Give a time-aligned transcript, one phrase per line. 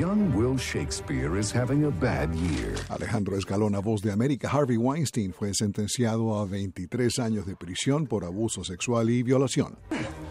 [0.00, 2.74] young Will Shakespeare is having a bad year.
[2.88, 8.24] Alejandro Escalona, voz de América, Harvey Weinstein fue sentenciado a 23 años de prisión por
[8.24, 9.76] abuso sexual y violación.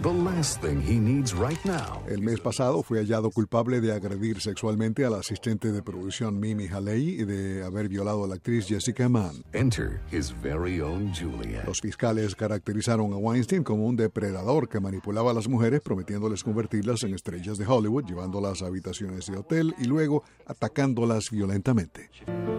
[0.01, 2.01] The last thing he needs right now.
[2.07, 6.69] El mes pasado fue hallado culpable de agredir sexualmente a la asistente de producción Mimi
[6.69, 9.43] Haley y de haber violado a la actriz Jessica Mann.
[9.51, 11.65] Enter his very own Julia.
[11.67, 17.03] Los fiscales caracterizaron a Weinstein como un depredador que manipulaba a las mujeres prometiéndoles convertirlas
[17.03, 22.09] en estrellas de Hollywood, llevándolas a habitaciones de hotel y luego atacándolas violentamente.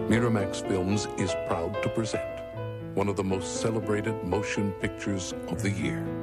[0.09, 2.21] Miramax Films is proud to present
[2.93, 6.20] one of the most celebrated motion pictures of the year.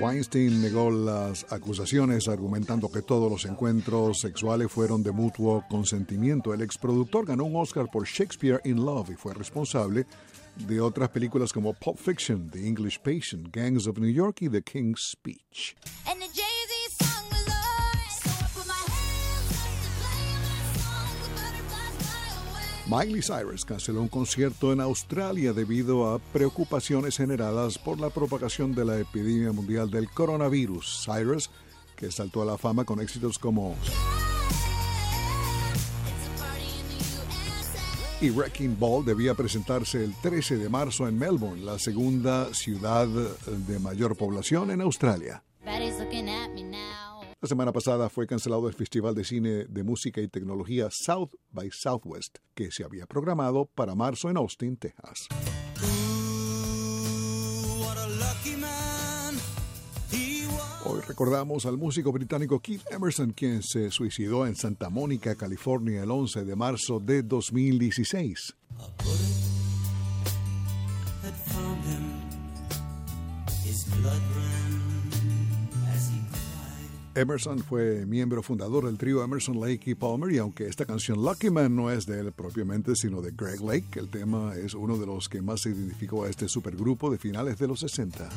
[0.00, 6.54] Weinstein negó las acusaciones argumentando que todos los encuentros sexuales fueron de mutuo consentimiento.
[6.54, 10.06] El exproductor ganó un Oscar por Shakespeare in Love y fue responsable
[10.56, 14.62] de otras películas como Pulp Fiction, The English Patient, Gangs of New York y The
[14.62, 15.76] King's Speech.
[22.90, 28.84] Miley Cyrus canceló un concierto en Australia debido a preocupaciones generadas por la propagación de
[28.84, 31.06] la epidemia mundial del coronavirus.
[31.06, 31.50] Cyrus,
[31.94, 33.76] que saltó a la fama con éxitos como
[38.20, 43.78] y Wrecking Ball debía presentarse el 13 de marzo en Melbourne, la segunda ciudad de
[43.78, 45.44] mayor población en Australia.
[47.42, 51.70] La semana pasada fue cancelado el Festival de Cine de Música y Tecnología South by
[51.72, 55.26] Southwest, que se había programado para marzo en Austin, Texas.
[60.84, 66.10] Hoy recordamos al músico británico Keith Emerson, quien se suicidó en Santa Mónica, California, el
[66.10, 68.54] 11 de marzo de 2016.
[68.76, 69.40] A bullet
[71.22, 72.20] had found him.
[73.64, 74.99] His blood ran as he cried.
[77.14, 81.50] Emerson fue miembro fundador del trío Emerson, Lake y Palmer y aunque esta canción Lucky
[81.50, 85.06] Man no es de él propiamente, sino de Greg Lake, el tema es uno de
[85.06, 88.28] los que más identificó a este supergrupo de finales de los 60.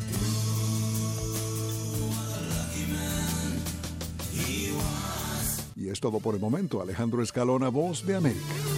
[5.76, 6.82] Y es todo por el momento.
[6.82, 8.73] Alejandro Escalona, voz de América.